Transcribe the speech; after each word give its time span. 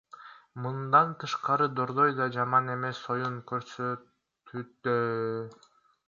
Мындан 0.61 1.11
тышкары, 1.23 1.67
Дордой 1.79 2.15
да 2.19 2.25
жаман 2.37 2.71
эмес 2.75 3.01
оюн 3.15 3.35
көрсөтүүдө. 3.51 4.97